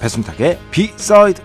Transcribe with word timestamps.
배순탁의 0.00 0.58
비사이드 0.70 1.42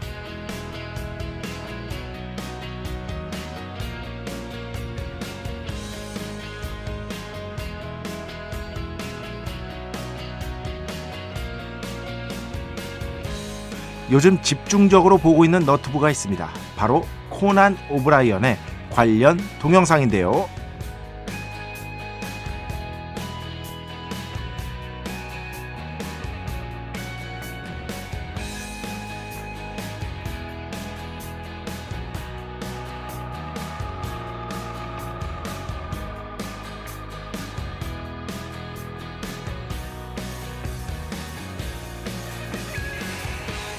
요즘 14.12 14.41
집중적으로 14.41 15.18
보고 15.18 15.46
있는 15.46 15.62
너튜브가 15.62 16.10
있습니다. 16.10 16.49
바로 16.76 17.05
코난 17.29 17.77
오브라이언의 17.90 18.57
관련 18.91 19.40
동영상인데요. 19.62 20.49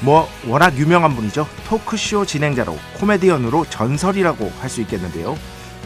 뭐 0.02 0.28
워낙 0.48 0.76
유명한 0.76 1.14
분이죠. 1.14 1.46
토크쇼 1.68 2.26
진행자로 2.26 2.76
코미디언으로 2.98 3.66
전설이라고 3.66 4.50
할 4.60 4.68
수 4.68 4.80
있겠는데요. 4.80 5.36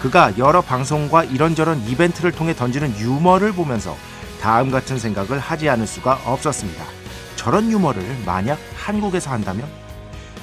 그가 0.01 0.33
여러 0.39 0.61
방송과 0.61 1.25
이런저런 1.25 1.81
이벤트를 1.89 2.31
통해 2.33 2.55
던지는 2.55 2.97
유머를 2.99 3.53
보면서 3.53 3.97
다음 4.41 4.71
같은 4.71 4.99
생각을 4.99 5.39
하지 5.39 5.69
않을 5.69 5.87
수가 5.87 6.21
없었습니다. 6.25 6.85
저런 7.35 7.71
유머를 7.71 8.03
만약 8.25 8.59
한국에서 8.77 9.31
한다면 9.31 9.67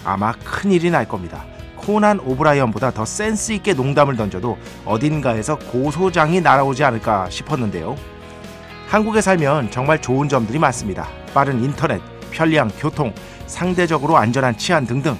아마 0.03 0.33
큰일이 0.43 0.89
날 0.91 1.07
겁니다. 1.07 1.45
코난 1.77 2.19
오브라이언보다 2.19 2.91
더 2.91 3.05
센스 3.05 3.51
있게 3.53 3.73
농담을 3.73 4.15
던져도 4.17 4.57
어딘가에서 4.85 5.57
고소장이 5.57 6.41
날아오지 6.41 6.83
않을까 6.83 7.29
싶었는데요. 7.29 7.95
한국에 8.87 9.21
살면 9.21 9.71
정말 9.71 10.01
좋은 10.01 10.29
점들이 10.29 10.59
많습니다. 10.59 11.07
빠른 11.33 11.63
인터넷, 11.63 12.01
편리한 12.31 12.69
교통, 12.79 13.13
상대적으로 13.47 14.17
안전한 14.17 14.57
치안 14.57 14.85
등등. 14.85 15.17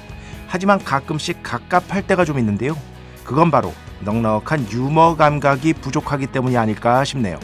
하지만 0.48 0.80
가끔씩 0.84 1.42
갑갑할 1.44 2.06
때가 2.08 2.26
좀 2.26 2.38
있는데요. 2.40 2.76
그건 3.24 3.50
바로 3.52 3.74
넉넉한 4.02 4.70
유머 4.72 5.16
감각이 5.16 5.74
부족하기 5.74 6.28
때문이 6.28 6.58
아닐까 6.58 7.04
싶네요. 7.04 7.40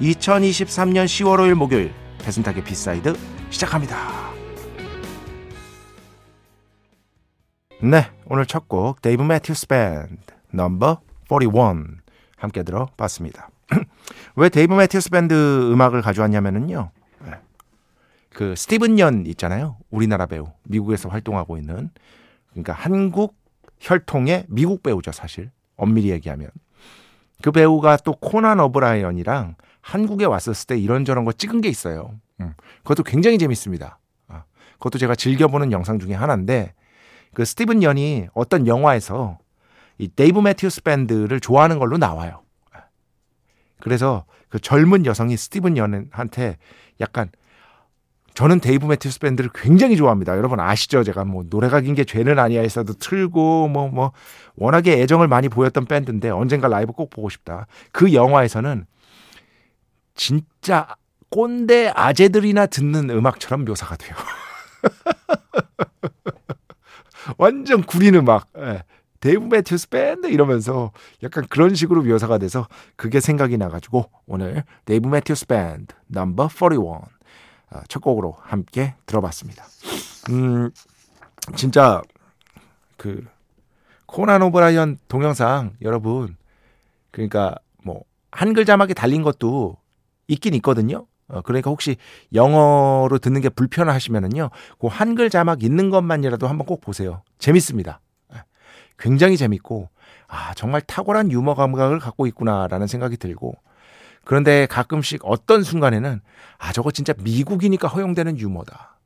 2023년 0.00 1.04
10월 1.06 1.38
5일 1.40 1.54
목요일 1.54 1.92
배순탁의 2.22 2.64
비사이드 2.64 3.16
시작합니다. 3.50 3.96
네, 7.82 8.10
오늘 8.26 8.44
첫 8.46 8.66
곡 8.68 9.02
데이브 9.02 9.22
매튜스 9.22 9.66
밴드 9.68 10.16
넘버 10.52 11.00
41 11.28 11.84
함께 12.36 12.62
들어봤습니다. 12.62 13.48
왜 14.36 14.48
데이브 14.48 14.74
매튜스 14.74 15.10
밴드 15.10 15.34
음악을 15.72 16.02
가져왔냐면은요. 16.02 16.90
그 18.30 18.54
스티븐 18.56 18.98
연 18.98 19.26
있잖아요. 19.26 19.76
우리나라 19.90 20.26
배우. 20.26 20.48
미국에서 20.64 21.08
활동하고 21.08 21.56
있는 21.56 21.90
그러니까 22.50 22.72
한국 22.72 23.36
혈통의 23.80 24.46
미국 24.48 24.82
배우죠, 24.82 25.12
사실. 25.12 25.50
엄밀히 25.76 26.10
얘기하면. 26.10 26.50
그 27.42 27.52
배우가 27.52 27.96
또 27.98 28.12
코난 28.14 28.58
오브라이언이랑 28.60 29.54
한국에 29.80 30.24
왔었을 30.24 30.66
때 30.66 30.78
이런저런 30.78 31.24
거 31.24 31.32
찍은 31.32 31.60
게 31.60 31.68
있어요. 31.68 32.12
음. 32.40 32.54
그것도 32.82 33.04
굉장히 33.04 33.38
재밌습니다. 33.38 33.98
아, 34.26 34.44
그것도 34.74 34.98
제가 34.98 35.14
즐겨보는 35.14 35.72
영상 35.72 35.98
중에 35.98 36.14
하나인데 36.14 36.74
그 37.34 37.44
스티븐 37.44 37.82
연이 37.82 38.26
어떤 38.34 38.66
영화에서 38.66 39.38
이 39.98 40.08
데이브 40.08 40.40
매튜스 40.40 40.82
밴드를 40.82 41.40
좋아하는 41.40 41.78
걸로 41.78 41.98
나와요. 41.98 42.42
그래서 43.80 44.24
그 44.48 44.58
젊은 44.58 45.06
여성이 45.06 45.36
스티븐 45.36 45.76
연한테 45.76 46.56
약간 47.00 47.30
저는 48.38 48.60
데이브 48.60 48.86
매튜스 48.86 49.18
밴드를 49.18 49.50
굉장히 49.52 49.96
좋아합니다. 49.96 50.36
여러분 50.36 50.60
아시죠? 50.60 51.02
제가 51.02 51.24
뭐 51.24 51.42
노래가 51.50 51.80
긴 51.80 51.96
게 51.96 52.04
죄는 52.04 52.38
아니야에서도 52.38 52.92
틀고 52.92 53.66
뭐뭐 53.66 53.90
뭐 53.90 54.12
워낙에 54.54 54.92
애정을 55.02 55.26
많이 55.26 55.48
보였던 55.48 55.86
밴드인데 55.86 56.30
언젠가 56.30 56.68
라이브 56.68 56.92
꼭 56.92 57.10
보고 57.10 57.30
싶다. 57.30 57.66
그 57.90 58.14
영화에서는 58.14 58.86
진짜 60.14 60.94
꼰대 61.30 61.90
아재들이나 61.92 62.66
듣는 62.66 63.10
음악처럼 63.10 63.64
묘사가 63.64 63.96
돼요. 63.96 64.14
완전 67.38 67.82
구린 67.82 68.14
음악. 68.14 68.46
예. 68.56 68.84
데이브 69.18 69.46
매튜스 69.46 69.88
밴드 69.88 70.28
이러면서 70.28 70.92
약간 71.24 71.44
그런 71.50 71.74
식으로 71.74 72.04
묘사가 72.04 72.38
돼서 72.38 72.68
그게 72.94 73.18
생각이 73.18 73.58
나가지고 73.58 74.08
오늘 74.28 74.62
데이브 74.84 75.08
매튜스 75.08 75.48
밴드 75.48 75.92
넘버 76.06 76.50
41 76.50 76.78
어, 76.86 77.02
첫 77.88 78.00
곡으로 78.00 78.36
함께 78.40 78.94
들어봤습니다. 79.06 79.64
음, 80.30 80.70
진짜 81.56 82.02
그 82.96 83.26
코난 84.06 84.42
오브라이언 84.42 84.98
동영상 85.08 85.76
여러분 85.82 86.36
그러니까 87.10 87.56
뭐 87.82 88.02
한글 88.30 88.64
자막이 88.64 88.94
달린 88.94 89.22
것도 89.22 89.76
있긴 90.28 90.54
있거든요. 90.54 91.06
어, 91.28 91.42
그러니까 91.42 91.70
혹시 91.70 91.96
영어로 92.32 93.18
듣는 93.18 93.40
게 93.40 93.48
불편하시면은요, 93.48 94.50
그 94.78 94.86
한글 94.86 95.28
자막 95.30 95.62
있는 95.62 95.90
것만이라도 95.90 96.48
한번 96.48 96.66
꼭 96.66 96.80
보세요. 96.80 97.22
재밌습니다. 97.38 98.00
예, 98.34 98.42
굉장히 98.98 99.36
재밌고, 99.36 99.90
아, 100.26 100.54
정말 100.54 100.80
탁월한 100.80 101.30
유머 101.30 101.54
감각을 101.54 101.98
갖고 101.98 102.26
있구나라는 102.26 102.86
생각이 102.86 103.18
들고, 103.18 103.54
그런데 104.28 104.66
가끔씩 104.66 105.22
어떤 105.24 105.62
순간에는 105.62 106.20
아 106.58 106.72
저거 106.74 106.90
진짜 106.90 107.14
미국이니까 107.16 107.88
허용되는 107.88 108.38
유머다. 108.38 108.98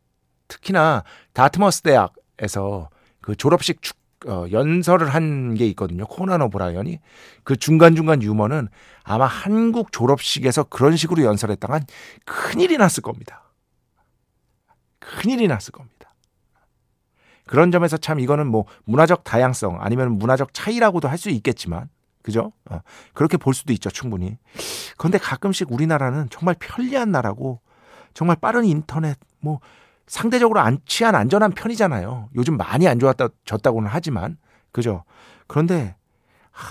특히나 0.49 1.05
다트머스 1.33 1.83
대학에서 1.83 2.91
그 3.21 3.37
졸업식 3.37 3.83
축, 3.83 3.97
어, 4.27 4.47
연설을 4.51 5.15
한 5.15 5.55
게 5.55 5.69
있거든요. 5.69 6.07
코난 6.09 6.43
오브라이언이 6.43 6.99
그 7.45 7.55
중간중간 7.57 8.21
유머는 8.21 8.67
아마 9.05 9.27
한국 9.27 9.93
졸업식에서 9.93 10.65
그런 10.65 10.97
식으로 10.97 11.23
연설했다간 11.23 11.85
큰일이 12.27 12.77
났을 12.77 13.01
겁니다. 13.05 13.45
큰일이 14.99 15.47
났을 15.47 15.71
겁니다. 15.71 16.13
그런 17.47 17.71
점에서 17.71 17.97
참 17.97 18.19
이거는 18.19 18.49
뭐 18.49 18.65
문화적 18.87 19.23
다양성 19.23 19.79
아니면 19.81 20.19
문화적 20.19 20.53
차이라고도 20.53 21.07
할 21.07 21.17
수 21.17 21.31
있겠지만 21.31 21.89
그죠? 22.23 22.53
어, 22.71 22.81
그렇게 23.15 23.37
볼 23.37 23.55
수도 23.55 23.73
있죠, 23.73 23.91
충분히. 23.91 24.39
그런데 24.97 25.19
가끔씩 25.19 25.73
우리나라는 25.73 26.29
정말 26.31 26.55
편리한 26.59 27.11
나라고 27.11 27.61
정말 28.15 28.37
빠른 28.41 28.65
인터넷 28.65 29.19
뭐 29.41 29.61
상대적으로 30.07 30.61
안 30.61 30.79
치안 30.87 31.15
안전한 31.15 31.53
편이잖아요. 31.53 32.31
요즘 32.37 32.57
많이 32.57 32.87
안 32.89 32.99
좋아졌다고는 32.99 33.89
하지만 33.91 34.37
그죠? 34.71 35.05
그런데 35.47 35.97
하, 36.51 36.67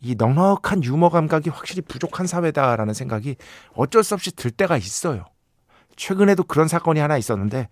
이 0.00 0.14
넉넉한 0.14 0.84
유머 0.84 1.08
감각이 1.08 1.50
확실히 1.50 1.82
부족한 1.82 2.26
사회다라는 2.26 2.94
생각이 2.94 3.36
어쩔 3.74 4.04
수 4.04 4.14
없이 4.14 4.34
들 4.34 4.50
때가 4.50 4.76
있어요. 4.76 5.24
최근에도 5.96 6.44
그런 6.44 6.68
사건이 6.68 7.00
하나 7.00 7.16
있었는데 7.16 7.68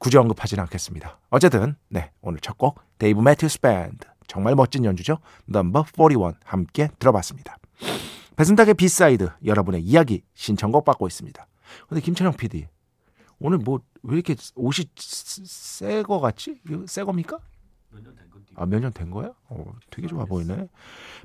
굳이 0.00 0.16
언급하지는 0.16 0.62
않겠습니다. 0.62 1.18
어쨌든 1.28 1.76
네 1.88 2.10
오늘 2.22 2.40
첫 2.40 2.56
곡 2.56 2.80
데이브 2.98 3.20
매튜스 3.20 3.60
밴드 3.60 4.06
정말 4.30 4.54
멋진 4.54 4.84
연주죠. 4.84 5.18
넘버 5.46 5.86
41 5.96 6.34
함께 6.44 6.88
들어봤습니다. 7.00 7.58
배순탁의 8.36 8.74
비사이드 8.74 9.28
여러분의 9.44 9.82
이야기 9.82 10.22
신청곡 10.34 10.84
받고 10.84 11.08
있습니다. 11.08 11.44
근데 11.88 12.00
김철영 12.00 12.34
PD 12.34 12.68
오늘 13.40 13.58
뭐 13.58 13.80
왜 14.02 14.14
이렇게 14.14 14.34
옷이 14.54 14.86
새 14.96 16.02
거 16.04 16.20
같지? 16.20 16.60
새 16.86 17.02
겁니까? 17.04 17.38
아, 18.54 18.64
몇 18.66 18.80
년 18.80 18.92
된 18.92 19.10
거야? 19.10 19.32
어, 19.48 19.64
되게 19.90 20.06
좋아 20.08 20.24
보이네. 20.24 20.68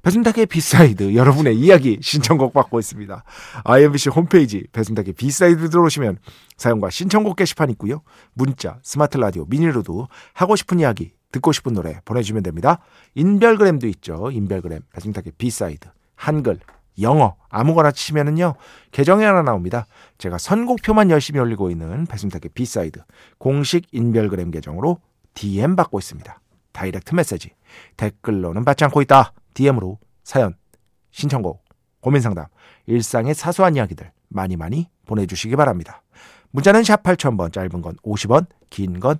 배순탁의 0.01 0.47
비사이드 0.47 1.15
여러분의 1.15 1.57
이야기 1.57 1.99
신청곡 2.01 2.53
받고 2.53 2.79
있습니다. 2.79 3.23
IMBC 3.63 4.09
홈페이지 4.09 4.65
배순탁의 4.73 5.13
비사이드 5.13 5.69
들어오시면 5.69 6.17
사연과 6.57 6.89
신청곡 6.89 7.35
게시판 7.37 7.69
있고요. 7.71 8.01
문자, 8.33 8.79
스마트 8.83 9.17
라디오, 9.17 9.45
미니로도 9.45 10.07
하고 10.33 10.55
싶은 10.57 10.79
이야기, 10.79 11.13
듣고 11.35 11.51
싶은 11.51 11.73
노래 11.73 11.99
보내주시면 12.05 12.43
됩니다. 12.43 12.79
인별그램도 13.15 13.87
있죠. 13.87 14.31
인별그램 14.31 14.81
배순탁의 14.93 15.33
비사이드 15.37 15.89
한글, 16.15 16.59
영어 17.01 17.35
아무거나 17.49 17.91
치면은요 17.91 18.55
계정이 18.91 19.23
하나 19.23 19.41
나옵니다. 19.41 19.85
제가 20.17 20.37
선곡표만 20.37 21.09
열심히 21.09 21.39
올리고 21.41 21.69
있는 21.69 22.05
배순탁의 22.05 22.51
비사이드 22.53 23.01
공식 23.37 23.87
인별그램 23.91 24.51
계정으로 24.51 24.99
DM 25.33 25.75
받고 25.75 25.99
있습니다. 25.99 26.39
다이렉트 26.71 27.15
메시지 27.15 27.51
댓글로는 27.97 28.63
받지 28.63 28.85
않고 28.85 29.01
있다. 29.01 29.33
DM으로 29.53 29.99
사연, 30.23 30.55
신청곡, 31.11 31.63
고민상담, 31.99 32.45
일상의 32.85 33.33
사소한 33.33 33.75
이야기들 33.75 34.11
많이 34.29 34.55
많이 34.55 34.89
보내주시기 35.05 35.55
바랍니다. 35.55 36.01
문자는 36.51 36.83
샵 36.83 37.03
8000번, 37.03 37.51
짧은 37.51 37.81
건 37.81 37.95
50원, 38.03 38.47
긴 38.69 38.99
건 39.01 39.19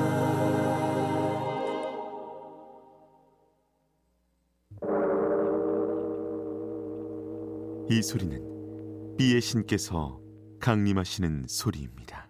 이 7.91 8.01
소리는 8.01 9.17
비의 9.17 9.41
신께서 9.41 10.17
강림하시는 10.61 11.43
소리입니다. 11.49 12.29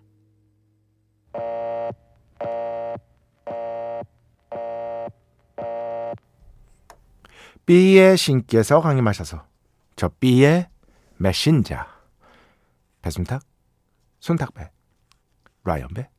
B의 7.68 8.18
신께서 8.18 8.82
강림하셔서 8.82 9.46
저 9.96 10.10
B의 10.20 10.68
메신저 11.18 11.78
배순탁 13.04 13.44
손탁배 14.20 14.72
라이언배 15.64 16.10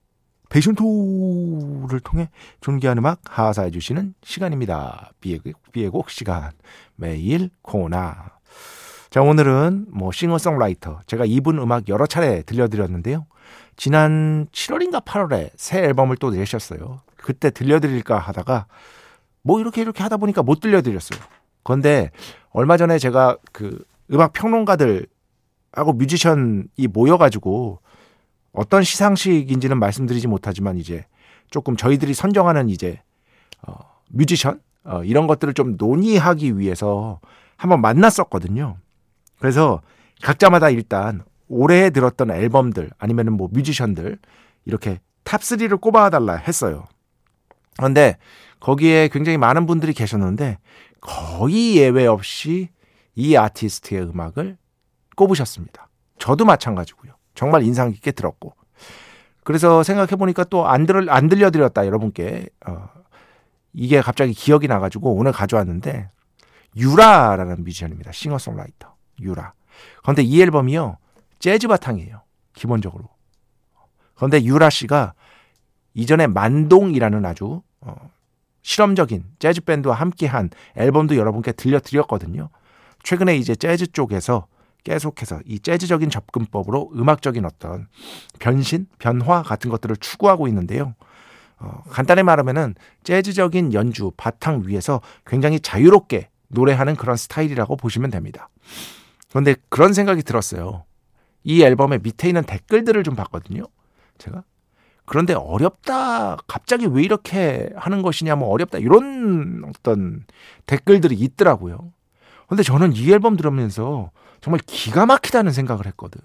베이션토를 0.50 1.99
통해 1.99 2.31
존귀한 2.61 2.99
음악 2.99 3.23
하사해 3.27 3.73
주시는 3.73 4.15
시간입니다. 4.23 5.11
B의, 5.21 5.41
B의 5.73 5.88
곡 5.88 6.11
시간 6.11 6.53
매일 6.95 7.50
코나 7.62 8.38
자 9.12 9.20
오늘은 9.20 9.88
뭐 9.91 10.11
싱어송라이터 10.11 11.00
제가 11.06 11.26
이분 11.26 11.59
음악 11.59 11.87
여러 11.91 12.06
차례 12.06 12.41
들려드렸는데요. 12.41 13.26
지난 13.76 14.47
7월인가 14.53 15.05
8월에 15.05 15.50
새 15.55 15.81
앨범을 15.81 16.17
또 16.17 16.31
내셨어요. 16.31 17.03
그때 17.19 17.50
들려드릴까 17.50 18.19
하다가 18.19 18.64
뭐 19.43 19.61
이렇게 19.61 19.82
이렇게 19.82 20.03
하다 20.03 20.17
보니까 20.17 20.43
못 20.43 20.61
들려드렸어요. 20.61 21.20
그런데 21.62 22.11
얼마 22.53 22.79
전에 22.79 22.99
제가 22.99 23.37
그 23.53 23.85
음악 24.11 24.32
평론가들 24.32 25.06
하고 25.73 25.93
뮤지션이 25.93 26.87
모여가지고 26.91 27.81
어떤 28.53 28.82
시상식인지는 28.82 29.79
말씀드리지 29.79 30.26
못하지만 30.26 30.79
이제 30.79 31.05
조금 31.50 31.76
저희들이 31.76 32.14
선정하는 32.14 32.70
이제 32.70 33.03
어, 33.67 33.75
뮤지션 34.09 34.62
어, 34.85 35.05
이런 35.05 35.26
것들을 35.26 35.53
좀 35.53 35.76
논의하기 35.76 36.59
위해서 36.59 37.20
한번 37.59 37.82
만났었거든요. 37.82 38.79
그래서 39.43 39.83
각자마다 40.23 40.71
일단 40.71 41.25
올해 41.49 41.91
들었던 41.91 42.31
앨범들 42.31 42.91
아니면은 42.97 43.33
뭐 43.33 43.49
뮤지션들 43.50 44.21
이렇게 44.65 45.00
탑3를 45.25 45.81
꼽아달라 45.81 46.37
했어요. 46.37 46.85
그런데 47.77 48.19
거기에 48.61 49.09
굉장히 49.09 49.39
많은 49.39 49.67
분들이 49.67 49.94
계셨는데 49.94 50.59
거의 51.00 51.77
예외 51.77 52.06
없이 52.06 52.69
이 53.17 53.35
아티스트의 53.35 54.03
음악을 54.03 54.59
꼽으셨습니다. 55.17 55.88
저도 56.21 56.45
마찬가지고요. 56.45 57.15
정말 57.35 57.65
인상 57.65 57.91
깊게 57.91 58.12
들었고. 58.12 58.55
그래서 59.43 59.83
생각해 59.83 60.15
보니까 60.15 60.45
또 60.45 60.69
안 60.69 60.87
들, 60.87 61.11
안 61.11 61.29
들려드렸다, 61.29 61.85
여러분께. 61.85 62.47
어, 62.69 62.88
이게 63.73 64.00
갑자기 64.00 64.33
기억이 64.35 64.69
나가지고 64.69 65.12
오늘 65.17 65.33
가져왔는데, 65.33 66.11
유라라는 66.77 67.65
뮤지션입니다. 67.65 68.12
싱어송라이터. 68.12 68.93
유라. 69.23 69.53
그런데 70.03 70.23
이 70.23 70.41
앨범이요, 70.43 70.99
재즈 71.39 71.69
바탕이에요. 71.69 72.23
기본적으로. 72.55 73.09
그런데 74.15 74.43
유라 74.45 74.71
씨가 74.71 75.15
이전에 75.95 76.27
만동이라는 76.27 77.25
아주 77.25 77.63
어, 77.81 78.11
실험적인 78.63 79.25
재즈 79.39 79.63
밴드와 79.63 79.95
함께한 79.95 80.51
앨범도 80.77 81.17
여러분께 81.17 81.53
들려드렸거든요. 81.53 82.51
최근에 83.03 83.37
이제 83.37 83.55
재즈 83.55 83.93
쪽에서 83.93 84.47
계속해서 84.85 85.41
이 85.47 85.61
재즈적인 85.61 86.11
접근법으로 86.11 86.91
음악적인 86.95 87.45
어떤 87.45 87.89
변신, 88.39 88.87
변화 88.99 89.43
같은 89.43 89.71
것들을 89.71 89.97
추구하고 89.97 90.49
있는데요. 90.49 90.95
어, 91.59 91.83
간단히 91.91 92.23
말하면은 92.23 92.75
재즈적인 93.05 93.75
연주 93.75 94.13
바탕 94.17 94.65
위에서 94.67 95.01
굉장히 95.25 95.61
자유롭게 95.61 96.29
노래하는 96.49 96.97
그런 96.97 97.17
스타일이라고 97.17 97.77
보시면 97.77 98.11
됩니다. 98.11 98.49
그런데 99.32 99.56
그런 99.70 99.94
생각이 99.94 100.23
들었어요. 100.23 100.84
이 101.43 101.62
앨범의 101.62 102.00
밑에 102.02 102.29
있는 102.29 102.44
댓글들을 102.44 103.02
좀 103.02 103.17
봤거든요. 103.17 103.64
제가. 104.19 104.44
그런데 105.06 105.32
어렵다. 105.32 106.37
갑자기 106.46 106.87
왜 106.87 107.02
이렇게 107.02 107.70
하는 107.75 108.02
것이냐, 108.02 108.37
뭐 108.37 108.50
어렵다. 108.50 108.79
이런 108.79 109.64
어떤 109.67 110.25
댓글들이 110.67 111.14
있더라고요. 111.17 111.93
근데 112.46 112.62
저는 112.62 112.93
이 112.93 113.11
앨범 113.11 113.37
들으면서 113.37 114.11
정말 114.43 114.61
기가 114.67 115.06
막히다는 115.06 115.52
생각을 115.52 115.87
했거든. 115.87 116.21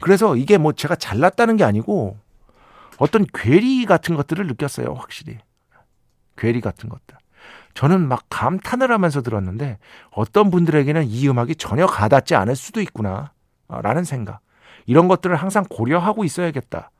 그래서 0.00 0.36
이게 0.36 0.56
뭐 0.56 0.72
제가 0.72 0.94
잘났다는 0.94 1.56
게 1.56 1.64
아니고 1.64 2.16
어떤 2.98 3.26
괴리 3.34 3.84
같은 3.86 4.14
것들을 4.14 4.46
느꼈어요, 4.46 4.94
확실히. 4.94 5.38
괴리 6.36 6.60
같은 6.60 6.88
것들. 6.88 7.16
저는 7.74 8.08
막 8.08 8.24
감탄을 8.30 8.90
하면서 8.90 9.22
들었는데 9.22 9.78
어떤 10.10 10.50
분들에게는 10.50 11.06
이 11.06 11.28
음악이 11.28 11.56
전혀 11.56 11.86
가닿지 11.86 12.34
않을 12.34 12.56
수도 12.56 12.80
있구나. 12.80 13.32
라는 13.68 14.04
생각. 14.04 14.40
이런 14.86 15.08
것들을 15.08 15.34
항상 15.36 15.64
고려하고 15.68 16.24
있어야겠다. 16.24 16.90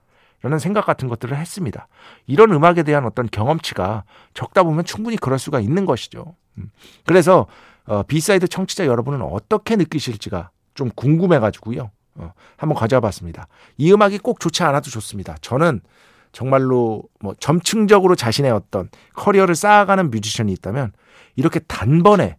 라는 0.43 0.59
생각 0.59 0.87
같은 0.87 1.09
것들을 1.09 1.37
했습니다. 1.37 1.89
이런 2.27 2.53
음악에 2.53 2.83
대한 2.83 3.05
어떤 3.05 3.29
경험치가 3.29 4.05
적다 4.33 4.62
보면 4.62 4.85
충분히 4.85 5.17
그럴 5.17 5.39
수가 5.39 5.61
있는 5.61 5.85
것이죠. 5.85 6.35
음. 6.59 6.71
그래서 7.05 7.47
어, 7.85 8.03
B 8.05 8.13
side 8.13 8.49
청취자 8.49 8.87
여러분은 8.87 9.23
어떻게 9.23 9.77
느끼실지가 9.77 10.50
좀 10.75 10.91
궁금해가지고요. 10.95 11.91
어, 12.15 12.33
한번 12.57 12.79
가져와 12.79 13.00
봤습니다. 13.00 13.49
이 13.77 13.93
음악이 13.93 14.19
꼭 14.19 14.41
좋지 14.41 14.62
않아도 14.62 14.91
좋습니다. 14.91 15.37
저는 15.41 15.81
정말로 16.33 17.03
뭐 17.21 17.35
점층적으로 17.39 18.15
자신의 18.15 18.51
어떤 18.51 18.89
커리어를 19.15 19.55
쌓아가는 19.55 20.11
뮤지션이 20.11 20.53
있다면 20.53 20.93
이렇게 21.37 21.61
단번에 21.61 22.37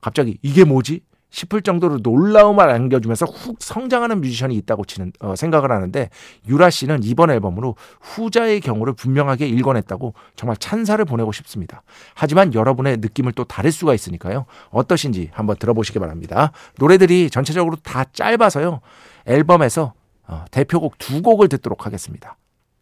갑자기 0.00 0.38
이게 0.42 0.64
뭐지? 0.64 1.02
싶을 1.32 1.62
정도로 1.62 1.98
놀라움을 2.02 2.68
안겨주면서 2.68 3.26
훅 3.26 3.56
성장하는 3.58 4.20
뮤지션이 4.20 4.54
있다고 4.56 4.84
치는 4.84 5.12
어, 5.20 5.34
생각을 5.34 5.72
하는데 5.72 6.10
유라 6.46 6.70
씨는 6.70 7.00
이번 7.02 7.30
앨범으로 7.30 7.74
후자의 8.00 8.60
경우를 8.60 8.92
분명하게 8.92 9.48
일궈냈다고 9.48 10.14
정말 10.36 10.56
찬사를 10.58 11.02
보내고 11.06 11.32
싶습니다. 11.32 11.82
하지만 12.14 12.52
여러분의 12.52 12.98
느낌을 12.98 13.32
또 13.32 13.44
다를 13.44 13.72
수가 13.72 13.94
있으니까요. 13.94 14.44
어떠신지 14.70 15.30
한번 15.32 15.56
들어보시기 15.56 15.98
바랍니다. 15.98 16.52
노래들이 16.78 17.30
전체적으로 17.30 17.76
다 17.82 18.04
짧아서요. 18.12 18.80
앨범에서 19.26 19.94
어, 20.28 20.44
대표곡 20.50 20.98
두 20.98 21.22
곡을 21.22 21.48
듣도록 21.48 21.86
하겠습니다. 21.86 22.36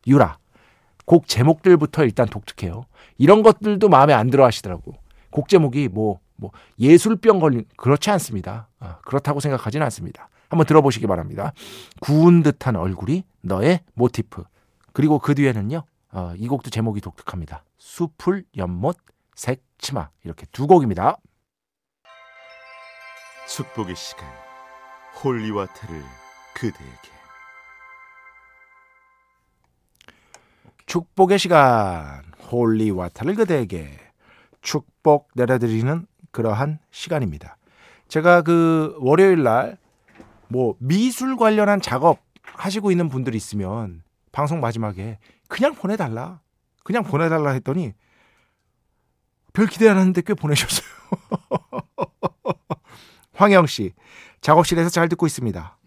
유라 0.07 0.38
곡 1.04 1.26
제목들부터 1.26 2.04
일단 2.04 2.26
독특해요. 2.26 2.85
이런 3.19 3.42
것들도 3.42 3.88
마음에 3.88 4.12
안 4.12 4.30
들어 4.30 4.45
하시더라고. 4.45 4.95
곡 5.30 5.49
제목이 5.49 5.88
뭐 5.88 6.21
뭐 6.40 6.50
예술병 6.78 7.38
걸린 7.38 7.64
그렇지 7.76 8.11
않습니다. 8.11 8.69
아, 8.80 8.99
그렇다고 9.04 9.40
생각하지는 9.40 9.85
않습니다. 9.85 10.28
한번 10.49 10.66
들어보시기 10.66 11.07
바랍니다. 11.07 11.52
구운 12.00 12.42
듯한 12.42 12.75
얼굴이 12.75 13.25
너의 13.42 13.80
모티프. 13.95 14.42
그리고 14.92 15.21
그 15.21 15.35
뒤에는요. 15.35 15.85
어, 16.12 16.33
이 16.37 16.49
곡도 16.49 16.71
제목이 16.71 17.00
독특합니다. 17.00 17.62
수풀 17.78 18.45
연못 18.57 18.97
색 19.37 19.62
치마 19.78 20.09
이렇게 20.25 20.47
두 20.50 20.66
곡입니다. 20.66 21.19
축복의 23.47 23.95
시간 23.95 24.26
holy 25.23 25.47
water를 25.47 26.02
그대에게 26.54 27.20
축복의 30.90 31.38
시간 31.38 32.23
holy 32.50 32.90
water를 32.90 33.35
그대에게 33.37 33.97
축복 34.61 35.28
내려드리는 35.35 36.06
그러한 36.30 36.78
시간입니다. 36.90 37.56
제가 38.09 38.42
그 38.42 38.97
월요일 39.00 39.42
날 39.42 39.80
뭐 40.50 40.75
미술 40.78 41.37
관련한 41.37 41.80
작업 41.80 42.20
하시고 42.42 42.90
있는 42.90 43.09
분들이 43.09 43.37
있으면 43.37 44.02
방송 44.32 44.61
마지막에 44.61 45.18
그냥 45.49 45.75
보내달라. 45.75 46.40
그냥 46.82 47.04
보내달라 47.04 47.52
했더니 47.52 47.94
별 49.52 49.66
기대 49.66 49.88
안 49.88 49.97
하는데 49.97 50.20
꽤 50.23 50.35
보내셨어요. 50.35 50.87
황영 53.32 53.66
씨, 53.66 53.92
작업실에서 54.40 54.90
잘 54.90 55.09
듣고 55.09 55.26
있습니다. 55.26 55.78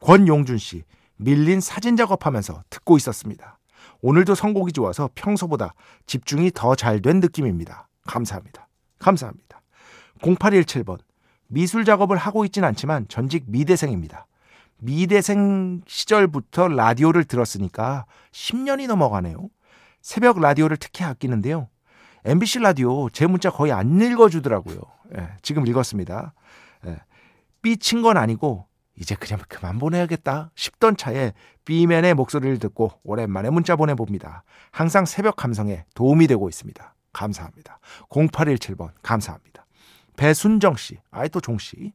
권용준 0.00 0.58
씨, 0.58 0.82
밀린 1.16 1.60
사진 1.60 1.96
작업하면서 1.96 2.64
듣고 2.68 2.96
있었습니다. 2.96 3.59
오늘도 4.02 4.34
선곡이 4.34 4.72
좋아서 4.72 5.10
평소보다 5.14 5.74
집중이 6.06 6.50
더 6.54 6.74
잘 6.74 7.00
된 7.00 7.20
느낌입니다. 7.20 7.88
감사합니다. 8.06 8.68
감사합니다. 8.98 9.60
0817번, 10.20 10.98
미술 11.48 11.84
작업을 11.84 12.16
하고 12.16 12.44
있진 12.44 12.64
않지만 12.64 13.06
전직 13.08 13.44
미대생입니다. 13.48 14.26
미대생 14.78 15.82
시절부터 15.86 16.68
라디오를 16.68 17.24
들었으니까 17.24 18.06
10년이 18.32 18.86
넘어가네요. 18.86 19.48
새벽 20.00 20.40
라디오를 20.40 20.76
특히 20.78 21.04
아끼는데요. 21.04 21.68
MBC 22.24 22.60
라디오 22.60 23.08
제 23.10 23.26
문자 23.26 23.50
거의 23.50 23.72
안 23.72 24.00
읽어주더라고요. 24.00 24.80
예, 25.16 25.28
지금 25.42 25.66
읽었습니다. 25.66 26.34
예, 26.86 26.96
삐친 27.62 28.02
건 28.02 28.16
아니고 28.16 28.66
이제 28.96 29.14
그냥 29.14 29.40
그만 29.48 29.78
보내야겠다 29.78 30.50
싶던 30.54 30.96
차에 30.96 31.32
B맨의 31.70 32.14
목소리를 32.14 32.58
듣고 32.58 32.90
오랜만에 33.04 33.48
문자 33.48 33.76
보내봅니다. 33.76 34.42
항상 34.72 35.04
새벽 35.04 35.36
감성에 35.36 35.84
도움이 35.94 36.26
되고 36.26 36.48
있습니다. 36.48 36.94
감사합니다. 37.12 37.78
0817번 38.08 38.90
감사합니다. 39.02 39.66
배순정 40.16 40.74
씨, 40.74 40.98
아이 41.12 41.28
또 41.28 41.40
종 41.40 41.58
씨. 41.58 41.92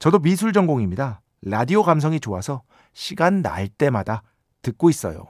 저도 0.00 0.18
미술 0.18 0.52
전공입니다. 0.52 1.20
라디오 1.42 1.84
감성이 1.84 2.18
좋아서 2.18 2.64
시간 2.94 3.42
날 3.42 3.68
때마다 3.68 4.24
듣고 4.60 4.90
있어요. 4.90 5.28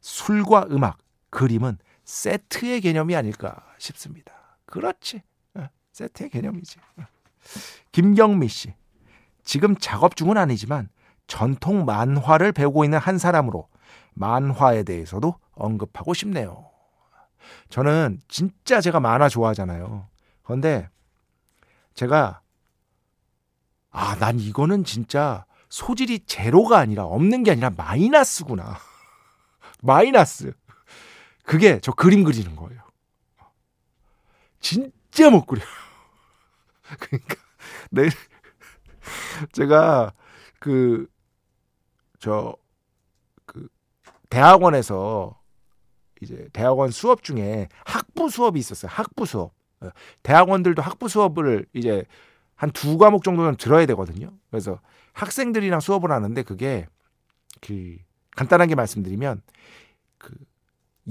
술과 0.00 0.68
음악, 0.70 0.98
그림은 1.30 1.78
세트의 2.04 2.80
개념이 2.80 3.16
아닐까 3.16 3.66
싶습니다. 3.78 4.32
그렇지. 4.66 5.22
어, 5.54 5.66
세트의 5.90 6.30
개념이지. 6.30 6.78
어. 6.98 7.02
김경미 7.90 8.46
씨. 8.46 8.72
지금 9.42 9.74
작업 9.76 10.14
중은 10.14 10.36
아니지만 10.36 10.88
전통 11.26 11.84
만화를 11.84 12.52
배우고 12.52 12.84
있는 12.84 12.98
한 12.98 13.18
사람으로 13.18 13.68
만화에 14.14 14.82
대해서도 14.84 15.34
언급하고 15.52 16.14
싶네요. 16.14 16.70
저는 17.68 18.20
진짜 18.28 18.80
제가 18.80 19.00
만화 19.00 19.28
좋아하잖아요. 19.28 20.08
그런데 20.42 20.88
제가 21.94 22.40
아, 23.90 24.14
난 24.16 24.38
이거는 24.38 24.84
진짜 24.84 25.46
소질이 25.70 26.26
제로가 26.26 26.78
아니라 26.78 27.04
없는 27.04 27.42
게 27.42 27.52
아니라 27.52 27.70
마이너스구나. 27.70 28.76
마이너스. 29.82 30.52
그게 31.44 31.80
저 31.80 31.92
그림 31.92 32.24
그리는 32.24 32.54
거예요. 32.56 32.82
진짜 34.60 35.30
못 35.30 35.46
그려요. 35.46 35.66
그러니까 36.98 37.36
내 37.90 38.08
제가 39.52 40.12
그 40.58 41.06
저 42.18 42.56
그 43.46 43.68
대학원에서 44.28 45.40
이제 46.20 46.48
대학원 46.52 46.90
수업 46.90 47.22
중에 47.22 47.68
학부 47.84 48.28
수업이 48.28 48.58
있었어요. 48.58 48.90
학부 48.92 49.24
수업. 49.24 49.52
어, 49.80 49.88
대학원들도 50.22 50.82
학부 50.82 51.08
수업을 51.08 51.66
이제 51.72 52.04
한 52.54 52.70
두 52.72 52.98
과목 52.98 53.22
정도는 53.22 53.56
들어야 53.56 53.86
되거든요. 53.86 54.32
그래서 54.50 54.80
학생들이랑 55.12 55.80
수업을 55.80 56.10
하는데 56.10 56.42
그게 56.42 56.86
그 57.60 57.96
간단하게 58.34 58.74
말씀드리면 58.74 59.42
그 60.18 60.34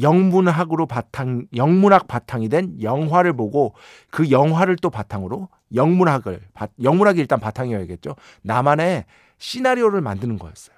영문학으로 0.02 0.88
바탕 0.88 1.48
영문학 1.56 2.08
바탕이 2.08 2.50
된 2.50 2.82
영화를 2.82 3.34
보고 3.34 3.76
그 4.10 4.32
영화를 4.32 4.76
또 4.78 4.90
바탕으로 4.90 5.50
영문학을 5.74 6.42
영문학이 6.82 7.20
일단 7.20 7.40
바탕이어야겠죠. 7.40 8.16
나만의 8.42 9.06
시나리오를 9.38 10.02
만드는 10.02 10.40
거였어요. 10.40 10.75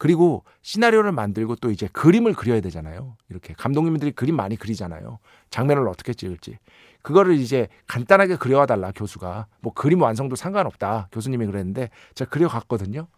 그리고 0.00 0.44
시나리오를 0.62 1.12
만들고 1.12 1.56
또 1.56 1.70
이제 1.70 1.86
그림을 1.92 2.32
그려야 2.32 2.62
되잖아요. 2.62 3.18
이렇게 3.28 3.52
감독님들이 3.52 4.12
그림 4.12 4.34
많이 4.34 4.56
그리잖아요. 4.56 5.18
장면을 5.50 5.86
어떻게 5.88 6.14
찍을지. 6.14 6.56
그거를 7.02 7.34
이제 7.34 7.68
간단하게 7.86 8.36
그려와 8.36 8.64
달라 8.64 8.92
교수가. 8.92 9.46
뭐 9.60 9.74
그림 9.74 10.00
완성도 10.00 10.36
상관없다. 10.36 11.08
교수님이 11.12 11.44
그랬는데 11.44 11.90
제가 12.14 12.30
그려갔거든요. 12.30 13.08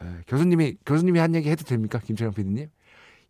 에, 0.00 0.04
교수님이 0.26 0.78
교수님이 0.86 1.18
한 1.18 1.34
얘기 1.34 1.50
해도 1.50 1.62
됩니까? 1.62 1.98
김철영 1.98 2.32
PD님? 2.32 2.70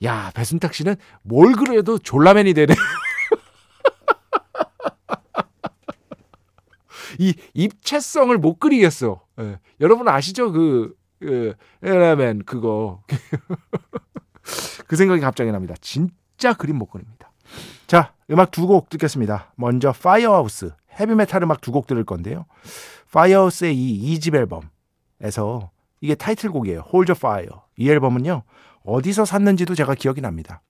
야, 0.05 0.31
배순탁 0.33 0.73
씨는 0.73 0.95
뭘 1.23 1.55
그려도 1.55 1.99
졸라맨이 1.99 2.55
되네. 2.55 2.77
이 7.19 7.35
입체성을 7.55 8.39
못 8.39 8.61
그리겠어. 8.61 9.21
예. 9.41 9.59
여러분 9.81 10.07
아시죠? 10.07 10.53
그, 10.53 10.95
그, 11.21 11.55
에라맨, 11.83 12.45
그거. 12.45 13.03
그 14.87 14.97
생각이 14.97 15.21
갑자기 15.21 15.51
납니다. 15.51 15.75
진짜 15.81 16.53
그림 16.55 16.77
못 16.77 16.87
그립니다. 16.87 17.31
자, 17.87 18.13
음악 18.31 18.51
두 18.51 18.67
곡 18.67 18.89
듣겠습니다. 18.91 19.53
먼저 19.57 19.93
파이어하우스, 19.93 20.73
헤비메탈 20.99 21.43
음악 21.43 21.61
두 21.61 21.73
곡 21.73 21.87
들을 21.87 22.05
건데요. 22.05 22.47
파이어하우스의 23.13 23.75
이 23.77 24.17
2집 24.19 24.35
앨범에서 24.35 25.71
이게 26.01 26.15
타이틀곡이에요. 26.15 26.85
Your 26.93 27.13
Fire. 27.13 27.61
이 27.77 27.89
앨범은요. 27.89 28.43
어디서 28.85 29.25
샀는지도 29.25 29.75
제가 29.75 29.95
기억이 29.95 30.21
납니다. 30.21 30.63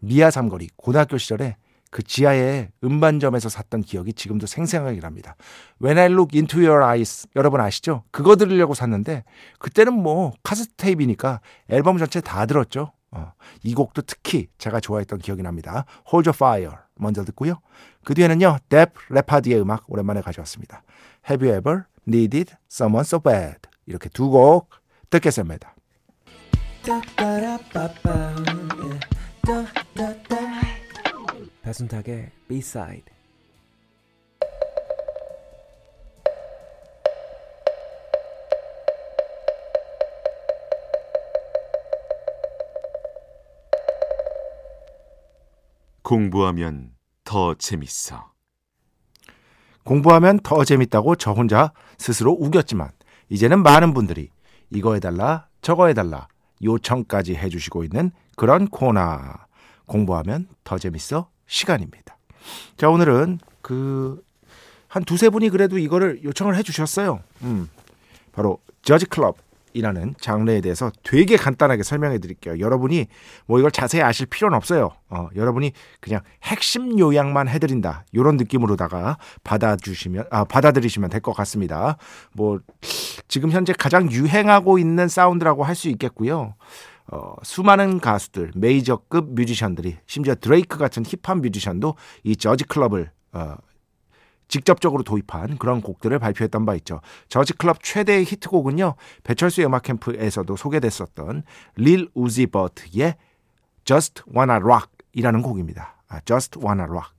미아 0.00 0.30
삼거리 0.30 0.68
고등학교 0.76 1.16
시절에 1.16 1.56
그 1.94 2.02
지하의 2.02 2.70
음반점에서 2.82 3.48
샀던 3.48 3.82
기억이 3.82 4.14
지금도 4.14 4.46
생생하게 4.48 4.98
납니다. 4.98 5.36
When 5.80 5.96
I 5.96 6.06
Look 6.06 6.36
Into 6.36 6.58
Your 6.58 6.84
Eyes 6.84 7.28
여러분 7.36 7.60
아시죠? 7.60 8.02
그거 8.10 8.34
들으려고 8.34 8.74
샀는데 8.74 9.22
그때는 9.60 9.92
뭐 9.92 10.32
카세트 10.42 10.72
테이프니까 10.76 11.40
앨범 11.68 11.98
전체 11.98 12.20
다 12.20 12.46
들었죠. 12.46 12.90
어, 13.12 13.32
이 13.62 13.74
곡도 13.74 14.02
특히 14.02 14.48
제가 14.58 14.80
좋아했던 14.80 15.20
기억이 15.20 15.42
납니다. 15.42 15.84
Hold 16.12 16.28
Your 16.28 16.34
Fire 16.34 16.82
먼저 16.96 17.24
듣고요. 17.24 17.60
그 18.02 18.12
뒤에는요. 18.14 18.58
뎁 18.68 18.86
레파디의 19.10 19.60
음악 19.60 19.84
오랜만에 19.86 20.20
가져왔습니다. 20.20 20.82
Have 21.30 21.48
You 21.48 21.56
Ever 21.56 21.84
Needed 22.08 22.54
Someone 22.68 23.02
So 23.02 23.20
Bad 23.20 23.60
이렇게 23.86 24.08
두 24.08 24.30
곡 24.30 24.68
듣겠습니다. 25.10 25.76
배순탁의 31.64 32.30
B-side. 32.46 33.04
공부하면 46.02 46.92
더 47.24 47.54
재밌어. 47.54 48.30
공부하면 49.84 50.40
더 50.40 50.64
재밌다고 50.64 51.16
저 51.16 51.32
혼자 51.32 51.72
스스로 51.96 52.32
우겼지만 52.32 52.90
이제는 53.30 53.62
많은 53.62 53.94
분들이 53.94 54.28
이거 54.68 54.92
해달라 54.92 55.48
저거 55.62 55.86
해달라 55.86 56.28
요청까지 56.62 57.36
해주시고 57.36 57.84
있는 57.84 58.10
그런 58.36 58.68
코너. 58.68 59.18
공부하면 59.86 60.48
더 60.62 60.78
재밌어 60.78 61.33
시간입니다. 61.46 62.16
자 62.76 62.88
오늘은 62.88 63.38
그 63.62 64.22
한 64.94 65.02
두세 65.02 65.28
분이 65.28 65.50
그래도 65.50 65.76
이거를 65.76 66.22
요청을 66.22 66.56
해 66.56 66.62
주셨어요. 66.62 67.18
음, 67.42 67.68
바로 68.30 68.58
저지 68.82 69.06
클럽 69.06 69.36
이라는 69.72 70.14
장르에 70.20 70.60
대해서 70.60 70.92
되게 71.02 71.36
간단하게 71.36 71.82
설명해 71.82 72.18
드릴게요. 72.20 72.60
여러분이 72.60 73.06
뭐 73.46 73.58
이걸 73.58 73.72
자세히 73.72 74.02
아실 74.02 74.26
필요는 74.26 74.56
없어요. 74.56 74.92
어, 75.10 75.28
여러분이 75.34 75.72
그냥 76.00 76.20
핵심 76.44 76.96
요약만 76.96 77.48
해드린다. 77.48 78.04
이런 78.12 78.36
느낌으로다가 78.36 79.18
받아주시면 79.42 80.26
아 80.30 80.44
받아들이시면 80.44 81.10
될 81.10 81.20
것 81.20 81.32
같습니다. 81.32 81.96
뭐 82.32 82.60
지금 83.26 83.50
현재 83.50 83.72
가장 83.76 84.08
유행하고 84.12 84.78
있는 84.78 85.08
사운드라고 85.08 85.64
할 85.64 85.74
수 85.74 85.88
있겠고요. 85.88 86.54
어, 87.10 87.34
수많은 87.42 88.00
가수들, 88.00 88.52
메이저급 88.54 89.34
뮤지션들이 89.34 89.96
심지어 90.06 90.34
드레이크 90.34 90.78
같은 90.78 91.04
힙합 91.04 91.38
뮤지션도 91.38 91.96
이 92.22 92.36
저지 92.36 92.64
클럽을 92.64 93.10
어, 93.32 93.56
직접적으로 94.48 95.02
도입한 95.02 95.58
그런 95.58 95.80
곡들을 95.80 96.18
발표했던 96.18 96.66
바 96.66 96.74
있죠. 96.76 97.00
저지 97.28 97.54
클럽 97.54 97.82
최대의 97.82 98.24
히트곡은요. 98.24 98.94
배철수 99.22 99.62
음악 99.62 99.82
캠프에서도 99.82 100.56
소개됐었던 100.56 101.42
릴 101.76 102.08
우지 102.14 102.46
버트의 102.46 103.16
Just 103.84 104.22
Wanna 104.34 104.60
Rock 104.60 104.90
이라는 105.12 105.42
곡입니다. 105.42 106.02
아, 106.08 106.20
Just 106.20 106.58
Wanna 106.58 106.84
Rock. 106.84 107.13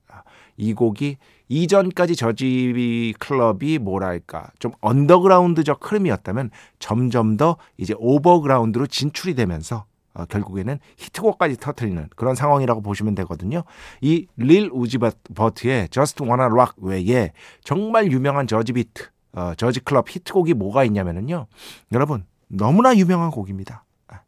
아, 0.56 0.62
이 0.62 0.72
곡이 0.74 1.16
이전까지 1.48 2.16
저지 2.16 3.14
클럽이 3.18 3.78
뭐랄까 3.78 4.50
좀 4.58 4.72
언더그라운드적 4.80 5.78
흐름이었다면 5.90 6.50
점점 6.78 7.36
더 7.36 7.56
이제 7.76 7.94
오버그라운드로 7.98 8.86
진출이 8.86 9.34
되면서 9.34 9.84
어, 10.14 10.24
결국에는 10.24 10.78
히트곡까지 10.96 11.58
터트리는 11.58 12.08
그런 12.16 12.34
상황이라고 12.34 12.80
보시면 12.80 13.14
되거든요. 13.16 13.64
이 14.00 14.26
릴 14.38 14.70
우지 14.72 14.98
버트의 15.34 15.88
Just 15.90 16.22
Wanna 16.24 16.46
Rock 16.46 16.74
외에 16.78 17.32
정말 17.62 18.10
유명한 18.10 18.46
저지 18.46 18.72
비트, 18.72 19.10
어, 19.34 19.54
저지 19.56 19.80
클럽 19.80 20.08
히트곡이 20.08 20.54
뭐가 20.54 20.84
있냐면요. 20.84 21.46
여러분 21.92 22.24
너무나 22.48 22.96
유명한 22.96 23.30
곡입니다. 23.30 23.84
아, 24.08 24.20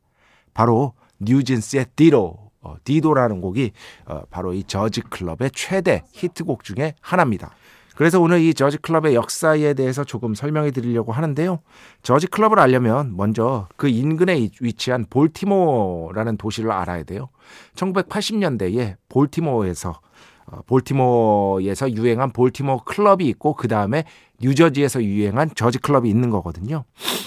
바로 0.52 0.92
뉴진스의 1.20 1.86
Ditto, 1.96 2.47
어, 2.68 2.76
Ditto라는 2.84 3.40
곡이 3.40 3.72
어, 4.06 4.22
바로 4.30 4.52
이 4.52 4.62
저지 4.64 5.00
클럽의 5.02 5.50
최대 5.52 6.02
히트곡 6.12 6.64
중에 6.64 6.94
하나입니다. 7.00 7.52
그래서 7.96 8.20
오늘 8.20 8.40
이 8.40 8.54
저지 8.54 8.78
클럽의 8.78 9.16
역사에 9.16 9.74
대해서 9.74 10.04
조금 10.04 10.32
설명해 10.32 10.70
드리려고 10.70 11.10
하는데요. 11.10 11.58
저지 12.02 12.28
클럽을 12.28 12.60
알려면 12.60 13.16
먼저 13.16 13.66
그 13.76 13.88
인근에 13.88 14.50
위치한 14.60 15.04
볼티모어라는 15.10 16.36
도시를 16.36 16.70
알아야 16.70 17.02
돼요. 17.02 17.28
1980년대에 17.74 18.94
볼티모어에서 19.08 20.00
어, 20.46 20.60
볼티모어에서 20.66 21.92
유행한 21.92 22.30
볼티모어 22.32 22.84
클럽이 22.84 23.26
있고 23.30 23.54
그 23.54 23.66
다음에 23.66 24.04
뉴저지에서 24.40 25.02
유행한 25.02 25.50
저지 25.54 25.78
클럽이 25.78 26.08
있는 26.08 26.30
거거든요. 26.30 26.84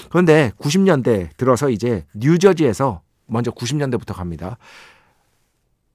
그런데 0.08 0.52
90년대 0.58 1.36
들어서 1.36 1.68
이제 1.68 2.06
뉴저지에서 2.14 3.02
먼저 3.26 3.50
90년대부터 3.50 4.14
갑니다. 4.14 4.56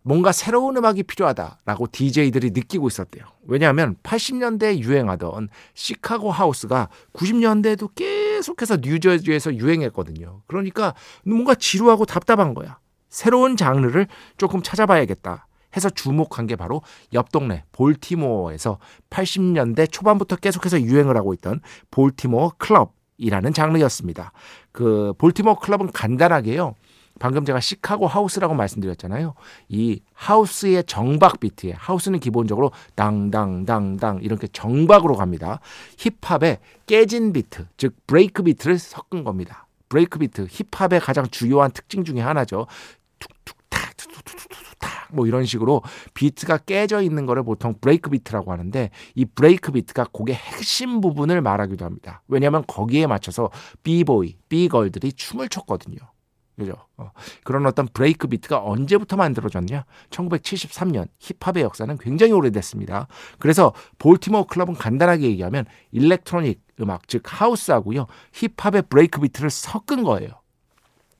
뭔가 0.07 0.31
새로운 0.31 0.77
음악이 0.77 1.03
필요하다라고 1.03 1.87
DJ들이 1.91 2.51
느끼고 2.51 2.87
있었대요. 2.87 3.25
왜냐하면 3.45 3.97
80년대에 4.03 4.79
유행하던 4.79 5.49
시카고 5.73 6.31
하우스가 6.31 6.87
90년대에도 7.11 7.93
계속해서 7.93 8.77
뉴저지에서 8.77 9.55
유행했거든요. 9.55 10.43
그러니까 10.47 10.93
뭔가 11.25 11.55
지루하고 11.55 12.05
답답한 12.05 12.53
거야. 12.53 12.79
새로운 13.09 13.57
장르를 13.57 14.07
조금 14.37 14.63
찾아봐야겠다. 14.63 15.45
해서 15.75 15.89
주목한 15.89 16.47
게 16.47 16.55
바로 16.55 16.81
옆 17.11 17.33
동네 17.33 17.65
볼티모어에서 17.73 18.79
80년대 19.09 19.91
초반부터 19.91 20.37
계속해서 20.37 20.81
유행을 20.83 21.17
하고 21.17 21.33
있던 21.33 21.59
볼티모어 21.91 22.53
클럽 22.57 22.93
이라는 23.17 23.51
장르였습니다. 23.51 24.31
그 24.71 25.13
볼티모어 25.17 25.59
클럽은 25.59 25.91
간단하게요. 25.91 26.75
방금 27.19 27.45
제가 27.45 27.59
시카고 27.59 28.07
하우스라고 28.07 28.53
말씀드렸잖아요. 28.53 29.33
이 29.69 30.01
하우스의 30.13 30.83
정박 30.85 31.39
비트에 31.39 31.73
하우스는 31.77 32.19
기본적으로 32.19 32.71
당당당당 32.95 34.19
이렇게 34.21 34.47
정박으로 34.47 35.15
갑니다. 35.15 35.59
힙합의 35.97 36.59
깨진 36.85 37.33
비트, 37.33 37.67
즉 37.77 37.95
브레이크 38.07 38.43
비트를 38.43 38.77
섞은 38.77 39.23
겁니다. 39.23 39.67
브레이크 39.89 40.19
비트, 40.19 40.47
힙합의 40.49 40.99
가장 40.99 41.27
주요한 41.27 41.71
특징 41.71 42.03
중에 42.03 42.19
하나죠. 42.21 42.67
툭툭탁 43.19 43.97
툭툭툭탁 43.97 45.07
뭐 45.11 45.25
이런 45.27 45.45
식으로 45.45 45.81
비트가 46.13 46.57
깨져 46.57 47.01
있는 47.01 47.25
거를 47.25 47.43
보통 47.43 47.75
브레이크 47.79 48.09
비트라고 48.09 48.51
하는데 48.51 48.89
이 49.15 49.25
브레이크 49.25 49.71
비트가 49.71 50.07
곡의 50.11 50.35
핵심 50.35 51.01
부분을 51.01 51.41
말하기도 51.41 51.85
합니다. 51.85 52.21
왜냐하면 52.27 52.63
거기에 52.67 53.07
맞춰서 53.07 53.49
비보이, 53.83 54.37
비걸들이 54.49 55.13
춤을 55.13 55.49
췄거든요. 55.49 55.97
그죠? 56.57 56.73
어, 56.97 57.11
그런 57.43 57.65
어떤 57.67 57.87
브레이크 57.87 58.27
비트가 58.27 58.63
언제부터 58.63 59.15
만들어졌냐? 59.15 59.85
1973년 60.09 61.07
힙합의 61.19 61.63
역사는 61.63 61.97
굉장히 61.99 62.33
오래됐습니다. 62.33 63.07
그래서 63.37 63.73
볼티모어 63.99 64.47
클럽은 64.47 64.73
간단하게 64.73 65.27
얘기하면 65.27 65.65
일렉트로닉 65.91 66.61
음악 66.81 67.07
즉 67.07 67.23
하우스하고요 67.25 68.07
힙합의 68.33 68.83
브레이크 68.89 69.21
비트를 69.21 69.51
섞은 69.51 70.03
거예요. 70.03 70.29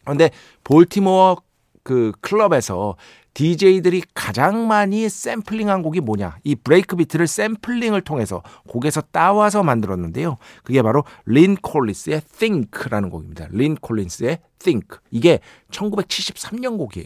그런데 0.04 0.32
볼티모어 0.64 1.38
그 1.84 2.12
클럽에서 2.22 2.96
DJ들이 3.38 4.02
가장 4.16 4.68
많이 4.68 5.08
샘플링한 5.08 5.84
곡이 5.84 6.02
뭐냐? 6.02 6.40
이 6.44 6.56
브레이크 6.56 6.96
비트를 6.96 7.28
샘플링을 7.28 8.02
통해서 8.02 8.42
곡에서 8.68 9.02
따와서 9.12 9.62
만들었는데요. 9.62 10.38
그게 10.64 10.82
바로 10.82 11.04
린 11.28 11.56
콜린스의 11.56 12.22
Think라는 12.40 13.12
곡입니다. 13.12 13.46
린 13.52 13.76
콜린스의 13.76 14.40
Think. 14.58 14.98
이게 15.12 15.40
1973년 15.70 16.80
곡이에요. 16.80 17.06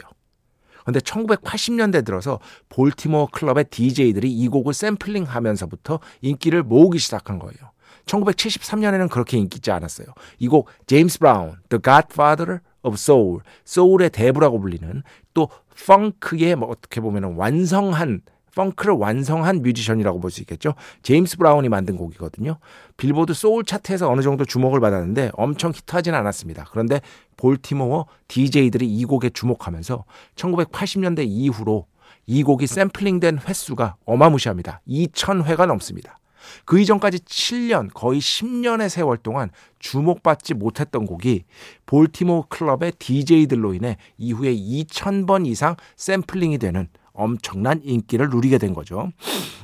근데 0.86 1.02
1980년대 1.02 2.06
들어서 2.06 2.39
볼티모어 2.70 3.28
클럽의 3.34 3.65
DJ들이 3.65 4.32
이 4.32 4.48
곡을 4.48 4.74
샘플링 4.74 5.26
하면서부터 5.26 6.00
인기를 6.22 6.63
모으기 6.63 6.98
시작한 6.98 7.39
거예요. 7.39 7.58
1973년에는 8.06 9.10
그렇게 9.10 9.38
인기 9.38 9.58
있지 9.58 9.70
않았어요. 9.70 10.08
이 10.39 10.48
곡 10.48 10.70
제임스 10.88 11.20
브라운, 11.20 11.58
The 11.67 11.82
Godfather 11.84 12.62
of 12.84 12.96
Soul, 12.96 13.41
소울의 13.65 14.10
대부라고 14.10 14.60
불리는 14.60 15.04
또 15.34 15.50
펑크의 15.86 16.56
뭐 16.56 16.70
어떻게 16.70 17.02
보면 17.02 17.36
완성한 17.36 18.22
펑크를 18.54 18.96
완성한 18.96 19.62
뮤지션이라고 19.62 20.20
볼 20.20 20.30
수 20.30 20.42
있겠죠. 20.42 20.74
제임스 21.04 21.38
브라운이 21.38 21.70
만든 21.70 21.96
곡이거든요. 21.98 22.58
빌보드 22.98 23.34
소울 23.34 23.64
차트에서 23.64 24.10
어느 24.10 24.22
정도 24.22 24.46
주목을 24.46 24.80
받았는데 24.80 25.32
엄청 25.34 25.72
히트하지는 25.72 26.18
않았습니다. 26.20 26.66
그런데 26.72 27.02
볼티모어 27.38 28.08
DJ들이 28.28 28.88
이 28.88 29.06
곡에 29.06 29.30
주목하면서 29.30 30.04
1980년대 30.36 31.26
이후로 31.26 31.88
이 32.28 32.44
곡이 32.44 32.68
샘플링된 32.68 33.40
횟수가 33.48 33.96
어마무시합니다. 34.06 34.82
2,000회가 34.88 35.66
넘습니다. 35.66 36.18
그 36.66 36.80
이전까지 36.80 37.20
7년, 37.20 37.90
거의 37.94 38.20
10년의 38.20 38.90
세월 38.90 39.18
동안 39.18 39.50
주목받지 39.80 40.54
못했던 40.54 41.06
곡이 41.06 41.44
볼티모어 41.86 42.46
클럽의 42.50 42.94
DJ들로 43.00 43.74
인해 43.74 43.98
이후에 44.18 44.54
2,000번 44.56 45.48
이상 45.48 45.76
샘플링이 45.96 46.58
되는 46.58 46.88
엄청난 47.14 47.82
인기를 47.84 48.30
누리게 48.30 48.58
된 48.58 48.74
거죠. 48.74 49.12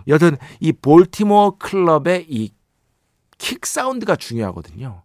여튼 0.08 0.38
이 0.60 0.72
볼티모어 0.72 1.58
클럽의 1.58 2.26
이 2.30 2.58
킥 3.38 3.66
사운드가 3.66 4.16
중요하거든요. 4.16 5.04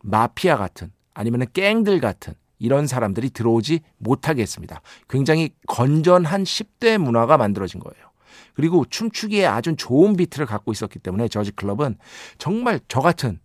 마피아 0.04 0.58
같은, 0.58 0.92
아니면 1.16 1.48
갱들 1.52 2.00
같은, 2.00 2.36
이런 2.60 2.88
사람들이 2.88 3.32
들어오지 3.32 3.82
못하게 3.98 4.44
했습니다. 4.44 4.82
굉장히 5.10 5.50
건전한 5.68 6.44
10대 6.44 6.98
문화가 6.98 7.38
만들어진 7.38 7.80
거예요. 7.82 8.12
그리고 8.54 8.86
춤추기에 8.86 9.46
아주 9.46 9.76
좋은 9.76 10.16
비트를 10.16 10.46
갖고 10.46 10.72
있었기 10.72 11.00
때문에 11.00 11.28
저지 11.28 11.52
클럽은 11.52 11.98
정말 12.38 12.80
저 12.88 13.02
같은 13.02 13.40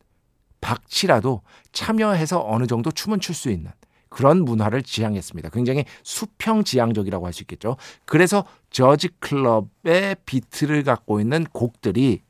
박치라도 0.61 1.43
참여해서 1.73 2.45
어느 2.47 2.67
정도 2.67 2.91
춤은 2.91 3.21
출 3.21 3.35
수 3.35 3.51
있는 3.51 3.71
그런 4.09 4.45
문화를 4.45 4.83
지향했습니다. 4.83 5.51
굉장히 5.51 5.85
수평 6.03 6.65
지향적이라고 6.65 7.27
할 7.27 7.33
수 7.33 7.43
있겠죠. 7.43 7.77
그래서 8.05 8.45
저지 8.71 9.09
클럽의 9.21 10.17
비트를 10.25 10.83
갖고 10.83 11.21
있는 11.21 11.45
곡들이 11.45 12.23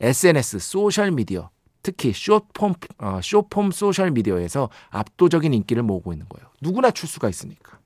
SNS, 0.00 0.60
소셜 0.60 1.10
미디어, 1.10 1.50
특히 1.82 2.12
숏폼, 2.12 2.74
어, 2.98 3.20
숏폼 3.22 3.70
소셜 3.70 4.10
미디어에서 4.10 4.68
압도적인 4.90 5.54
인기를 5.54 5.82
모으고 5.82 6.12
있는 6.12 6.26
거예요. 6.28 6.48
누구나 6.60 6.90
출 6.90 7.08
수가 7.08 7.28
있으니까. 7.28 7.78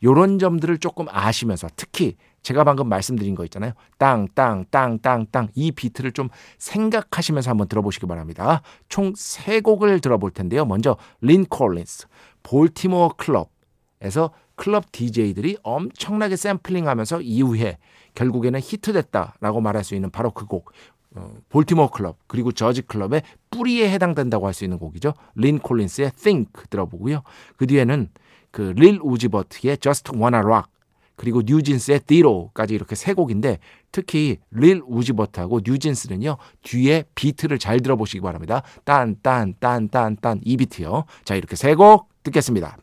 이런 0.00 0.38
점들을 0.40 0.78
조금 0.78 1.06
아시면서 1.08 1.68
특히 1.76 2.16
제가 2.42 2.64
방금 2.64 2.88
말씀드린 2.88 3.36
거 3.36 3.44
있잖아요. 3.44 3.72
땅, 3.98 4.26
땅, 4.34 4.64
땅, 4.70 4.98
땅, 4.98 5.26
땅. 5.30 5.48
이 5.54 5.70
비트를 5.70 6.10
좀 6.10 6.28
생각하시면서 6.58 7.48
한번 7.50 7.68
들어보시기 7.68 8.06
바랍니다. 8.06 8.62
총 8.88 9.12
세 9.14 9.60
곡을 9.60 10.00
들어볼 10.00 10.32
텐데요. 10.32 10.64
먼저 10.64 10.96
린 11.20 11.44
콜린스, 11.44 12.08
볼티모어 12.42 13.14
클럽에서 13.16 14.32
클럽 14.56 14.90
DJ들이 14.90 15.56
엄청나게 15.62 16.34
샘플링 16.36 16.88
하면서 16.88 17.20
이후에 17.20 17.78
결국에는 18.14 18.58
히트됐다라고 18.60 19.60
말할 19.60 19.84
수 19.84 19.94
있는 19.94 20.10
바로 20.10 20.32
그 20.32 20.46
곡. 20.46 20.72
어, 21.14 21.34
볼티모어 21.50 21.90
클럽 21.90 22.18
그리고 22.26 22.52
저지 22.52 22.82
클럽의 22.82 23.22
뿌리에 23.50 23.90
해당된다고 23.90 24.46
할 24.46 24.54
수 24.54 24.64
있는 24.64 24.78
곡이죠. 24.78 25.14
린 25.34 25.58
콜린스의 25.58 26.12
Think 26.12 26.64
들어보고요. 26.70 27.22
그 27.56 27.66
뒤에는 27.66 28.08
그 28.50 28.72
릴 28.76 28.98
우지버트의 29.02 29.78
Just 29.78 30.12
Wanna 30.14 30.40
Rock 30.44 30.70
그리고 31.16 31.42
뉴진스의 31.44 32.00
디로까지 32.06 32.74
이렇게 32.74 32.94
세 32.94 33.12
곡인데 33.14 33.58
특히 33.92 34.38
릴 34.50 34.82
우지버트하고 34.86 35.60
뉴진스는요 35.64 36.36
뒤에 36.62 37.04
비트를 37.14 37.58
잘 37.58 37.80
들어보시기 37.80 38.20
바랍니다. 38.20 38.62
딴 38.84 39.16
딴 39.22 39.54
딴 39.60 39.88
딴 39.88 40.16
딴 40.16 40.40
이 40.44 40.56
비트요. 40.56 41.04
자 41.24 41.34
이렇게 41.34 41.56
세 41.56 41.74
곡 41.74 42.08
듣겠습니다. 42.22 42.76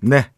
네. 0.00 0.30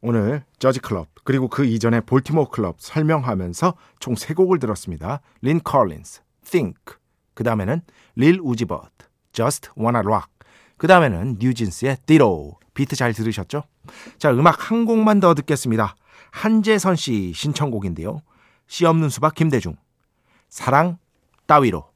오늘 0.00 0.42
저지 0.58 0.80
클럽 0.80 1.08
그리고 1.24 1.46
그 1.48 1.64
이전에 1.64 2.00
볼티모어 2.00 2.48
클럽 2.48 2.80
설명하면서 2.80 3.74
총 4.00 4.14
세 4.16 4.34
곡을 4.34 4.58
들었습니다. 4.58 5.20
린 5.42 5.60
컬린스, 5.62 6.22
Think. 6.44 6.96
그 7.34 7.44
다음에는 7.44 7.80
릴 8.16 8.40
우지버트, 8.42 9.06
Just 9.32 9.70
Wanna 9.78 10.00
Rock. 10.00 10.30
그 10.76 10.86
다음에는 10.86 11.36
뉴진스의 11.38 11.98
Ditto. 12.06 12.58
비트 12.74 12.96
잘 12.96 13.12
들으셨죠? 13.12 13.64
자, 14.18 14.30
음악 14.32 14.70
한 14.70 14.86
곡만 14.86 15.20
더 15.20 15.34
듣겠습니다. 15.34 15.94
한재선 16.30 16.96
씨 16.96 17.32
신청곡인데요. 17.34 18.22
씨 18.66 18.86
없는 18.86 19.10
수박 19.10 19.34
김대중. 19.34 19.76
사랑 20.48 20.98
따위로. 21.46 21.90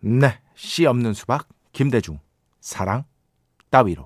네, 0.00 0.38
씨 0.54 0.84
없는 0.84 1.14
수박 1.14 1.48
김대중. 1.72 2.18
사랑 2.60 3.04
따위로. 3.70 4.04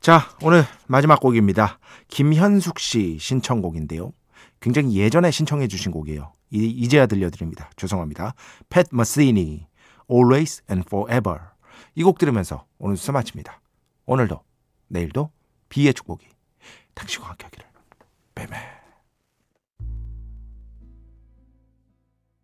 자, 0.00 0.28
오늘 0.42 0.64
마지막 0.86 1.20
곡입니다. 1.20 1.78
김현숙 2.08 2.78
씨 2.78 3.18
신청곡인데요. 3.20 4.12
굉장히 4.60 4.96
예전에 4.96 5.30
신청해 5.30 5.68
주신 5.68 5.92
곡이에요. 5.92 6.32
이, 6.52 6.66
이제야 6.66 7.06
들려드립니다. 7.06 7.70
죄송합니다. 7.76 8.34
팻 8.68 8.84
머시니, 8.92 9.66
Always 10.10 10.62
and 10.70 10.86
Forever. 10.86 11.40
이 11.94 12.02
곡 12.04 12.18
들으면서 12.18 12.66
오늘 12.78 12.96
수사 12.96 13.12
마칩니다. 13.12 13.60
오늘도, 14.06 14.40
내일도 14.88 15.30
비의 15.68 15.94
축복이 15.94 16.26
당신과 16.94 17.28
함께 17.30 17.44
하기를. 17.46 17.66
뱀매 18.34 18.81